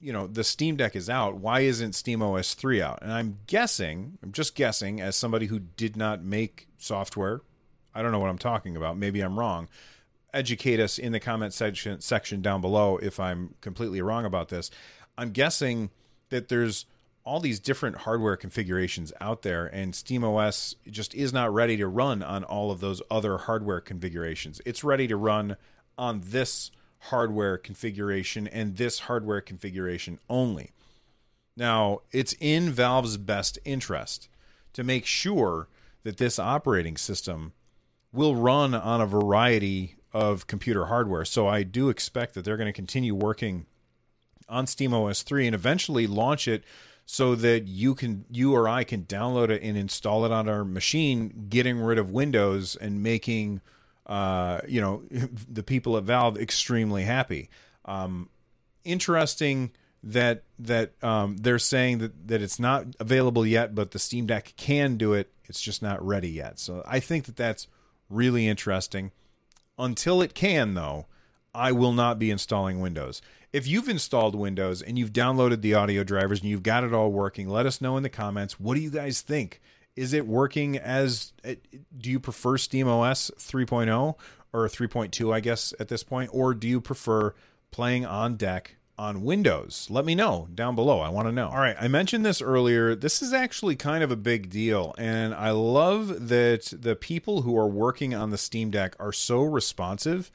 [0.00, 1.36] you know the Steam Deck is out.
[1.36, 3.00] Why isn't SteamOS 3 out?
[3.02, 7.40] And I'm guessing, I'm just guessing, as somebody who did not make software,
[7.94, 8.98] I don't know what I'm talking about.
[8.98, 9.68] Maybe I'm wrong.
[10.34, 14.70] Educate us in the comment section section down below if I'm completely wrong about this.
[15.16, 15.90] I'm guessing
[16.28, 16.84] that there's
[17.24, 22.22] all these different hardware configurations out there, and SteamOS just is not ready to run
[22.22, 24.60] on all of those other hardware configurations.
[24.64, 25.56] It's ready to run
[25.98, 30.72] on this hardware configuration and this hardware configuration only.
[31.56, 34.28] Now, it's in Valve's best interest
[34.74, 35.68] to make sure
[36.02, 37.52] that this operating system
[38.12, 41.24] will run on a variety of computer hardware.
[41.24, 43.66] So I do expect that they're going to continue working
[44.48, 46.62] on SteamOS 3 and eventually launch it
[47.04, 50.64] so that you can you or I can download it and install it on our
[50.64, 53.60] machine, getting rid of Windows and making
[54.06, 55.02] uh, you know,
[55.50, 57.50] the people at Valve extremely happy.
[57.84, 58.28] Um,
[58.84, 64.26] interesting that that um, they're saying that that it's not available yet, but the Steam
[64.26, 65.30] Deck can do it.
[65.46, 66.58] It's just not ready yet.
[66.58, 67.66] So I think that that's
[68.08, 69.12] really interesting.
[69.78, 71.06] Until it can, though,
[71.54, 73.20] I will not be installing Windows.
[73.52, 77.10] If you've installed Windows and you've downloaded the audio drivers and you've got it all
[77.10, 78.58] working, let us know in the comments.
[78.58, 79.60] What do you guys think?
[79.96, 81.54] Is it working as uh,
[81.96, 84.14] do you prefer SteamOS 3.0
[84.52, 87.34] or 3.2 I guess at this point or do you prefer
[87.70, 89.88] playing on deck on Windows?
[89.90, 91.00] Let me know down below.
[91.00, 91.48] I want to know.
[91.48, 92.94] All right, I mentioned this earlier.
[92.94, 97.58] This is actually kind of a big deal and I love that the people who
[97.58, 100.30] are working on the Steam Deck are so responsive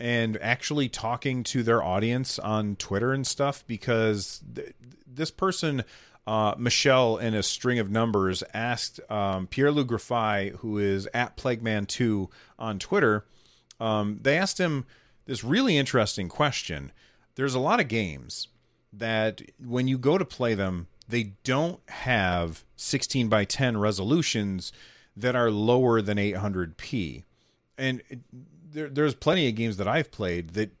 [0.00, 4.74] and actually talking to their audience on Twitter and stuff because th-
[5.06, 5.84] this person
[6.28, 12.28] uh, Michelle, in a string of numbers, asked um, Pierre-Loup Griffais, who is at Plagman2
[12.58, 13.24] on Twitter,
[13.80, 14.84] um, they asked him
[15.24, 16.92] this really interesting question.
[17.36, 18.48] There's a lot of games
[18.92, 24.70] that when you go to play them, they don't have 16 by 10 resolutions
[25.16, 27.24] that are lower than 800p.
[27.78, 28.02] And
[28.70, 30.72] there, there's plenty of games that I've played that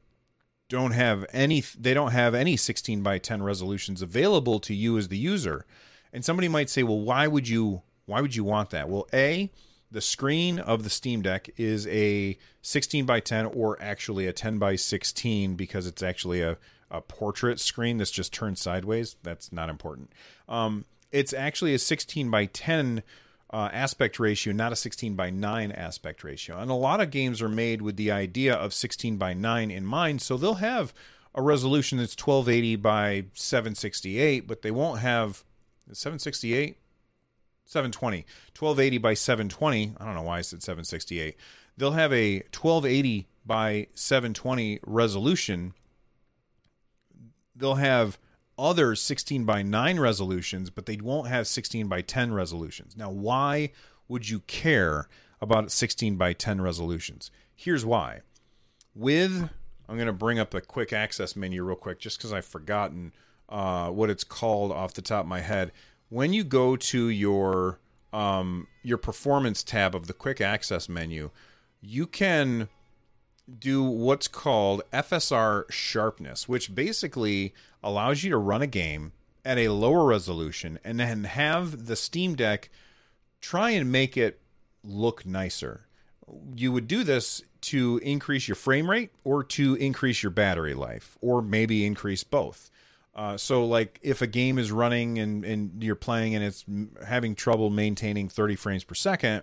[0.68, 5.08] don't have any they don't have any 16 by 10 resolutions available to you as
[5.08, 5.64] the user.
[6.12, 8.88] And somebody might say well why would you why would you want that?
[8.88, 9.50] Well a
[9.90, 14.58] the screen of the steam deck is a 16 by 10 or actually a 10
[14.58, 16.58] by 16 because it's actually a,
[16.90, 19.16] a portrait screen that's just turned sideways.
[19.22, 20.12] That's not important.
[20.48, 23.02] Um, it's actually a 16 by 10
[23.50, 26.58] uh, aspect ratio, not a 16 by 9 aspect ratio.
[26.58, 29.84] And a lot of games are made with the idea of 16 by 9 in
[29.84, 30.92] mind, so they'll have
[31.34, 35.44] a resolution that's 1280 by 768, but they won't have
[35.92, 36.76] 768
[37.64, 38.26] 720
[38.58, 41.34] 1280 by 720 i don't know why i said 768
[41.78, 45.72] they'll have a 1280 by 720 resolution.
[47.56, 48.18] They'll have
[48.58, 52.96] other 16 by 9 resolutions, but they won't have 16 by 10 resolutions.
[52.96, 53.70] Now, why
[54.08, 55.08] would you care
[55.40, 57.30] about 16 by 10 resolutions?
[57.54, 58.20] Here's why.
[58.94, 59.48] With,
[59.88, 63.12] I'm going to bring up the quick access menu real quick just because I've forgotten
[63.48, 65.72] uh, what it's called off the top of my head.
[66.08, 67.78] When you go to your
[68.12, 71.30] um, your performance tab of the quick access menu,
[71.80, 72.68] you can
[73.58, 79.12] do what's called FSR sharpness, which basically allows you to run a game
[79.44, 82.68] at a lower resolution and then have the Steam Deck
[83.40, 84.40] try and make it
[84.84, 85.86] look nicer.
[86.54, 91.16] You would do this to increase your frame rate or to increase your battery life,
[91.20, 92.70] or maybe increase both.
[93.14, 96.64] Uh, so, like if a game is running and, and you're playing and it's
[97.04, 99.42] having trouble maintaining 30 frames per second,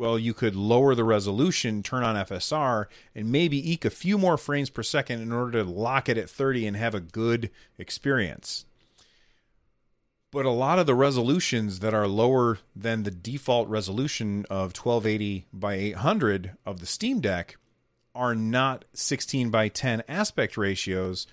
[0.00, 4.38] well, you could lower the resolution, turn on FSR, and maybe eke a few more
[4.38, 8.64] frames per second in order to lock it at 30 and have a good experience.
[10.30, 15.44] But a lot of the resolutions that are lower than the default resolution of 1280
[15.52, 17.58] by 800 of the Steam Deck
[18.14, 21.26] are not 16 by 10 aspect ratios.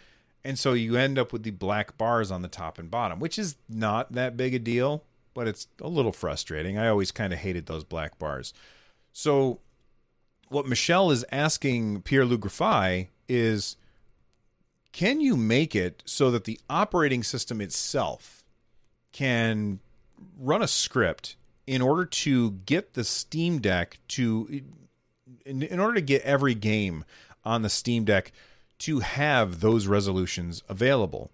[0.44, 3.40] And so you end up with the black bars on the top and bottom, which
[3.40, 5.06] is not that big a deal,
[5.38, 6.80] but it's a little frustrating.
[6.80, 8.56] I always kind of hated those black bars.
[9.14, 9.60] So
[10.48, 13.78] what Michelle is asking Pierre-Loup Griffais is
[14.92, 18.44] can you make it so that the operating system itself
[19.12, 19.80] can
[20.40, 21.36] run a script
[21.68, 24.64] in order to get the Steam Deck to
[25.46, 27.06] in, in, order to get every game
[27.46, 28.32] on the Steam Deck
[28.80, 31.30] to have those resolutions available.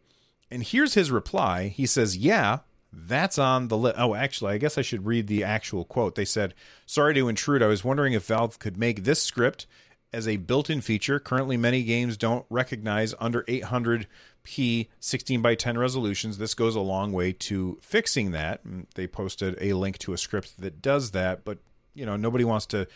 [0.51, 1.70] And here's his reply.
[1.70, 2.60] He says, "Yeah,
[2.93, 6.15] that's on the list." Oh, actually, I guess I should read the actual quote.
[6.15, 6.53] They said,
[6.85, 7.63] "Sorry to intrude.
[7.63, 9.65] I was wondering if Valve could make this script
[10.13, 11.19] as a built-in feature.
[11.19, 16.37] Currently, many games don't recognize under 800p 16 by 10 resolutions.
[16.37, 18.65] This goes a long way to fixing that.
[18.65, 21.57] Mm, they posted a link to a script that does that, but
[21.95, 22.87] you know nobody wants to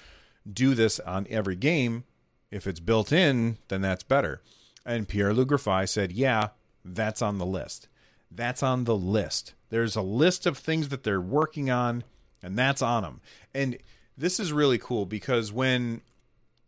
[0.51, 2.03] do this on every game.
[2.51, 4.41] If it's built in, then that's better.
[4.85, 6.49] And Pierre Griffais said, "Yeah,
[6.85, 7.89] that's on the list.
[8.29, 9.53] That's on the list.
[9.69, 12.03] There's a list of things that they're working on,
[12.41, 13.21] and that's on them."
[13.53, 13.77] And
[14.17, 16.01] this is really cool because when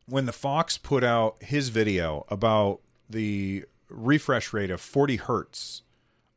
[0.09, 2.79] when the Phawx put out his video about
[3.09, 5.83] the refresh rate of 40 hertz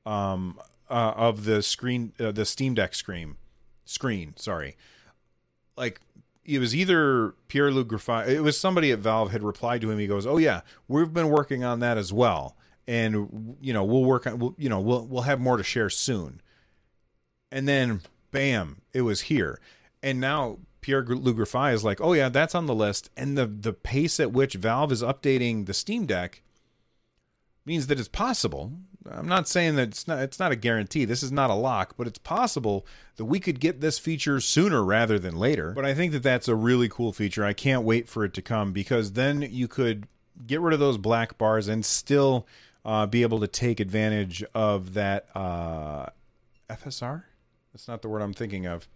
[0.05, 0.59] um,
[0.91, 3.37] uh, of the screen, uh, the Steam Deck screen,
[3.85, 4.77] screen, sorry,
[5.77, 6.01] like
[6.45, 9.99] it was either Pierre-Loup Griffais, it was somebody at Valve had replied to him.
[9.99, 12.57] He goes, "Oh yeah, we've been working on that as well,
[12.93, 15.89] and you know we'll work on, we'll, you know we'll we'll have more to share
[15.89, 16.43] soon."
[17.51, 19.59] And then, bam, it was here,
[20.03, 23.73] and now Pierre-Loup Griffais is like, oh yeah, that's on the list, and the the
[23.73, 26.43] pace at which Valve is updating the Steam Deck
[27.65, 28.73] means that it's possible.
[29.11, 31.07] I'm not saying that it's not it's not a guarantee.
[31.07, 32.87] This is not a lock, but it's possible
[33.17, 35.73] that we could get this feature sooner rather than later.
[35.73, 37.45] But I think that that's a really cool feature.
[37.45, 40.09] I can't wait for it to come because then you could
[40.47, 42.47] get rid of those black bars and still
[42.85, 46.07] uh, be able to take advantage of that uh,
[46.71, 47.25] FSR.
[47.73, 48.89] That's not the word I'm thinking of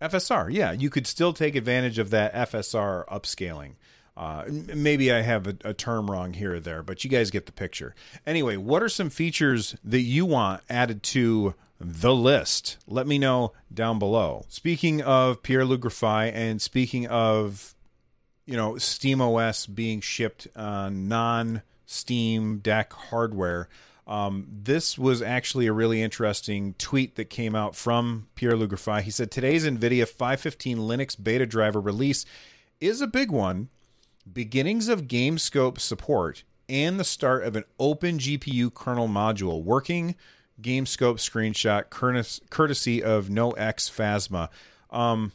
[0.00, 3.72] FSR, yeah, you could still take advantage of that FSR upscaling.
[4.16, 7.44] Uh, maybe I have a, a, term wrong here or there, but you guys get
[7.44, 7.94] the picture.
[8.26, 12.78] Anyway, what are some features that you want added to the list?
[12.86, 14.46] Let me know down below.
[14.48, 17.74] Speaking of Pierre-Loup and speaking of,
[18.46, 23.68] you know, Steam OS being shipped on non Steam Deck hardware,
[24.06, 29.02] um, this was actually a really interesting tweet that came out from Pierre Griffais.
[29.02, 32.24] He said today's NVIDIA 515 Linux beta driver release
[32.80, 33.68] is a big one.
[34.32, 40.14] Beginnings of GameScope support and the start of an open GPU kernel module working
[40.60, 41.90] GameScope screenshot
[42.50, 44.48] courtesy of NoX Phasma.
[44.90, 45.32] Um,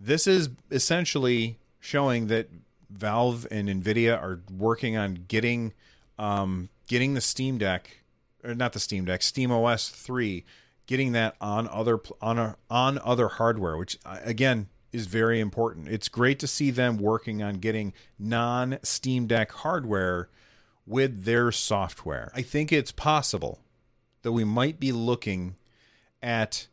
[0.00, 2.48] this is essentially showing that
[2.92, 5.72] Valve and NVIDIA are working on getting
[6.18, 8.02] um, getting the Steam Deck,
[8.44, 10.44] or not the Steam Deck, Steam OS three,
[10.86, 15.88] getting that on other on a, on other hardware, which uh, again is very important.
[15.88, 20.28] It's great to see them working on getting non Steam Deck hardware
[20.86, 22.30] with their software.
[22.34, 23.60] I think it's possible
[24.22, 25.56] that we might be looking
[26.22, 26.66] at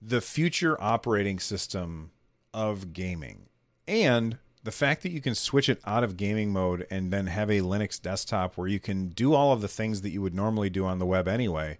[0.00, 2.10] the future operating system
[2.52, 3.46] of gaming
[3.86, 7.50] and the fact that you can switch it out of gaming mode and then have
[7.50, 10.70] a Linux desktop where you can do all of the things that you would normally
[10.70, 11.78] do on the web anyway,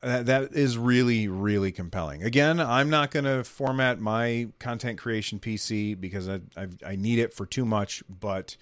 [0.00, 2.22] that, that is really, really compelling.
[2.22, 7.18] Again, I'm not going to format my content creation PC because I, I, I need
[7.18, 8.56] it for too much, but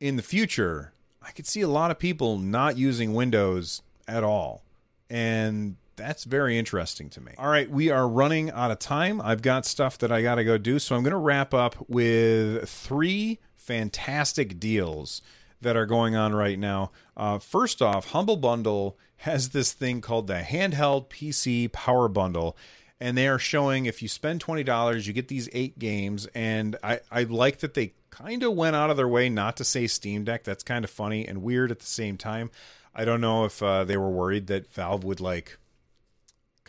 [0.00, 0.92] in the future,
[1.22, 4.62] I could see a lot of people not using Windows at all.
[5.10, 7.32] And that's very interesting to me.
[7.36, 9.20] All right, we are running out of time.
[9.20, 11.76] I've got stuff that I got to go do, so I'm going to wrap up
[11.88, 15.20] with three fantastic deals
[15.60, 16.90] that are going on right now.
[17.16, 22.56] Uh, first off, Humble Bundle has this thing called the Handheld PC Power Bundle.
[23.00, 26.26] And they are showing if you spend $20, you get these eight games.
[26.34, 29.64] And I, I like that they kind of went out of their way not to
[29.64, 30.44] say Steam Deck.
[30.44, 32.50] That's kind of funny and weird at the same time.
[32.94, 35.58] I don't know if uh, they were worried that Valve would like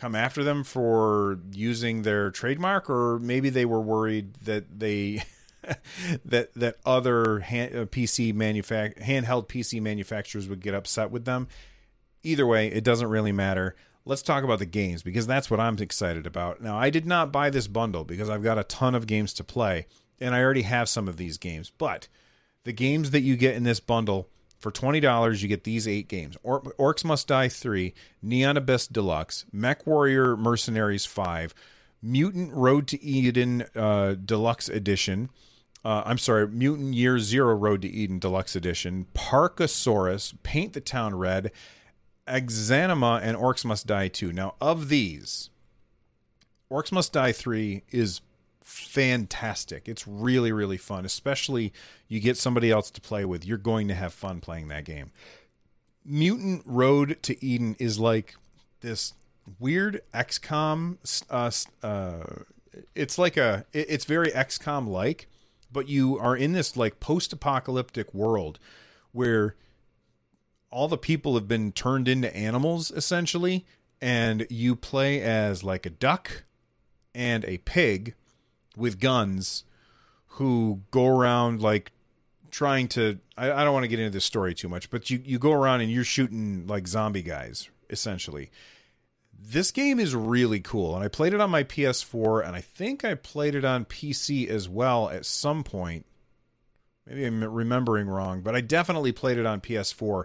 [0.00, 5.22] come after them for using their trademark, or maybe they were worried that they
[6.24, 11.48] that that other hand, uh, PC manufact handheld PC manufacturers would get upset with them.
[12.22, 13.76] Either way, it doesn't really matter.
[14.06, 16.62] let's talk about the games because that's what I'm excited about.
[16.62, 19.44] Now, I did not buy this bundle because I've got a ton of games to
[19.44, 19.86] play
[20.18, 22.08] and I already have some of these games, but
[22.64, 24.28] the games that you get in this bundle
[24.60, 26.36] for $20 you get these 8 games.
[26.42, 31.54] Or- Orcs Must Die 3, Neon Abyss Deluxe, Mech Warrior Mercenaries 5,
[32.02, 35.30] Mutant Road to Eden uh, Deluxe Edition,
[35.84, 41.14] uh, I'm sorry, Mutant Year Zero Road to Eden Deluxe Edition, Parkasaurus, Paint the Town
[41.14, 41.50] Red,
[42.28, 44.32] Exanima, and Orcs Must Die 2.
[44.32, 45.50] Now, of these,
[46.70, 48.20] Orcs Must Die 3 is
[48.70, 49.88] fantastic.
[49.88, 51.72] It's really, really fun, especially
[52.08, 53.44] you get somebody else to play with.
[53.44, 55.10] You're going to have fun playing that game.
[56.04, 58.36] Mutant Road to Eden is like
[58.80, 59.14] this
[59.58, 60.98] weird XCOM.
[61.28, 61.50] Uh,
[61.86, 62.44] uh,
[62.94, 65.26] it's like a, it's very XCOM like,
[65.72, 68.60] but you are in this like post apocalyptic world
[69.10, 69.56] where
[70.70, 73.66] all the people have been turned into animals essentially
[74.00, 76.44] and you play as like a duck
[77.14, 78.14] and a pig
[78.76, 79.64] with guns
[80.34, 81.92] who go around like
[82.50, 85.20] trying to I, I don't want to get into this story too much but you,
[85.24, 88.50] you go around and you're shooting like zombie guys essentially.
[89.42, 93.04] This game is really cool and i played it on my ps4 and i think
[93.04, 96.06] i played it on pc as well at some point.
[97.06, 100.24] Maybe i'm remembering wrong but i definitely played it on ps4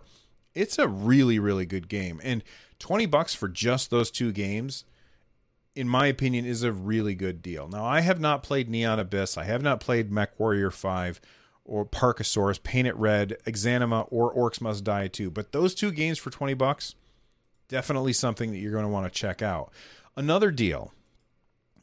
[0.53, 2.43] it's a really really good game and
[2.79, 4.83] 20 bucks for just those two games
[5.75, 9.37] in my opinion is a really good deal now i have not played neon abyss
[9.37, 11.21] i have not played mech warrior 5
[11.63, 16.17] or parkasaurus paint it red exanima or orcs must die 2 but those two games
[16.17, 16.95] for 20 bucks
[17.67, 19.71] definitely something that you're going to want to check out
[20.15, 20.93] another deal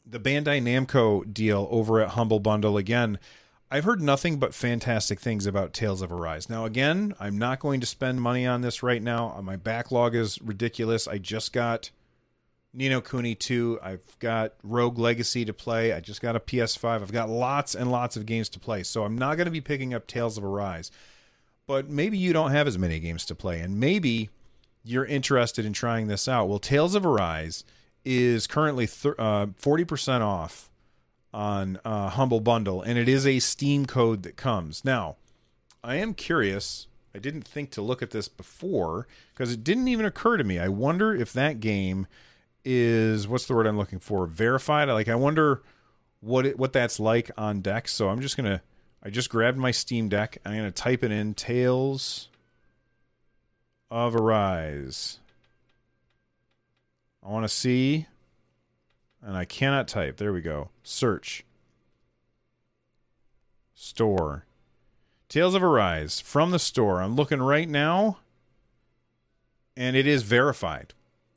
[0.05, 3.19] the bandai namco deal over at humble bundle again
[3.73, 6.47] I've heard nothing but fantastic things about Tales of Arise.
[6.47, 9.35] Now, again, I'm not going to spend money on this right now.
[9.41, 11.07] My backlog is ridiculous.
[11.07, 11.89] I just got
[12.73, 13.79] Ni no Kuni 2.
[13.83, 15.93] I've got Rogue Legacy to play.
[15.93, 17.01] I just got a PS5.
[17.01, 18.83] I've got lots and lots of games to play.
[18.83, 20.89] So I'm not going to be picking up Tales of Arise.
[21.67, 24.29] But maybe you don't have as many games to play, and maybe
[24.83, 26.49] you're interested in trying this out.
[26.49, 27.63] Well, Tales of Arise
[28.03, 30.69] is currently th- uh, 40% off
[31.33, 34.83] on uh, Humble Bundle, and it is a Steam code that comes.
[34.83, 35.15] Now,
[35.83, 36.87] I am curious.
[37.15, 40.59] I didn't think to look at this before because it didn't even occur to me.
[40.59, 42.07] I wonder if that game
[42.65, 44.25] is what's the word I'm looking for?
[44.25, 44.89] Verified.
[44.89, 45.61] Like I wonder
[46.21, 47.87] what it, what that's like on deck.
[47.87, 48.61] So I'm just gonna.
[49.05, 50.37] I just grabbed my Steam Deck.
[50.45, 51.33] I'm gonna type it in.
[51.33, 52.29] Tales
[53.91, 55.19] of Arise.
[57.21, 58.07] I want to see
[59.25, 60.17] and I cannot type.
[60.17, 60.69] There we go.
[60.83, 61.45] Search.
[63.73, 64.45] Store.
[65.29, 67.01] Tales of Arise from the store.
[67.01, 68.19] I'm looking right now,
[69.75, 70.93] and it is verified.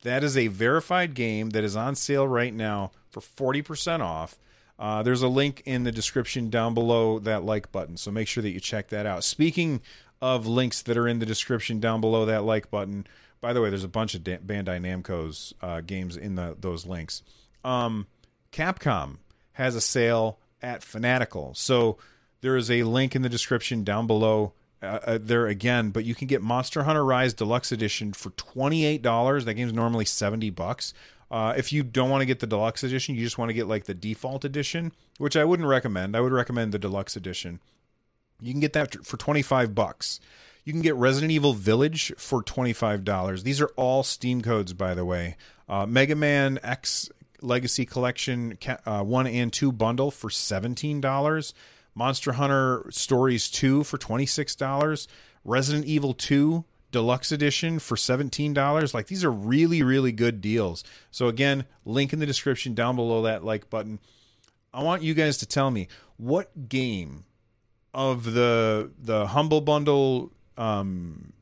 [0.06, 4.38] That is a verified game that is on sale right now for 40% off.
[4.78, 8.42] Uh, there's a link in the description down below that like button, so make sure
[8.42, 9.24] that you check that out.
[9.24, 9.80] Speaking
[10.22, 13.04] of links that are in the description down below that like button,
[13.40, 16.86] by the way, there's a bunch of da- Bandai Namco's uh, games in the, those
[16.86, 17.24] links
[17.66, 18.06] um,
[18.52, 19.16] Capcom
[19.54, 21.52] has a sale at Fanatical.
[21.54, 21.98] So
[22.42, 24.52] there is a link in the description down below
[24.86, 29.44] uh, uh, there again, but you can get Monster Hunter Rise Deluxe Edition for $28.
[29.44, 30.94] That game's normally 70 bucks.
[31.30, 33.66] Uh, if you don't want to get the deluxe edition, you just want to get
[33.66, 36.16] like the default edition, which I wouldn't recommend.
[36.16, 37.60] I would recommend the deluxe edition.
[38.40, 40.20] You can get that for 25 bucks.
[40.64, 43.42] You can get Resident Evil Village for $25.
[43.42, 45.36] These are all Steam codes, by the way.
[45.68, 47.10] Uh, Mega Man X
[47.40, 51.52] Legacy Collection uh, 1 and 2 bundle for $17.
[51.96, 55.08] Monster Hunter Stories 2 for $26.
[55.44, 58.94] Resident Evil 2 Deluxe Edition for $17.
[58.94, 60.84] Like these are really, really good deals.
[61.10, 63.98] So, again, link in the description down below that like button.
[64.72, 65.88] I want you guys to tell me
[66.18, 67.24] what game
[67.94, 71.32] of the the humble bundle um,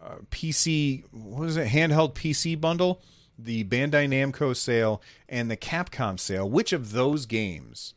[0.00, 3.02] uh, PC what is it handheld PC bundle
[3.38, 7.94] the Bandai Namco sale and the Capcom sale, which of those games,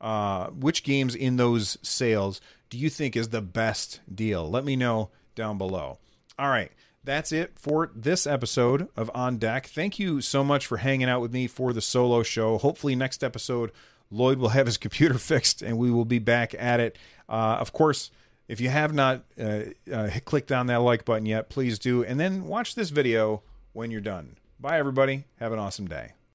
[0.00, 2.40] uh, which games in those sales
[2.70, 4.48] do you think is the best deal?
[4.48, 5.98] Let me know down below.
[6.38, 6.72] All right,
[7.04, 9.66] that's it for this episode of On Deck.
[9.66, 12.58] Thank you so much for hanging out with me for the solo show.
[12.58, 13.70] Hopefully, next episode,
[14.10, 16.98] Lloyd will have his computer fixed and we will be back at it.
[17.28, 18.10] Uh, of course,
[18.48, 19.60] if you have not uh,
[19.92, 22.04] uh, clicked on that like button yet, please do.
[22.04, 23.42] And then watch this video
[23.72, 24.36] when you're done.
[24.58, 25.24] Bye, everybody.
[25.38, 26.12] Have an awesome day.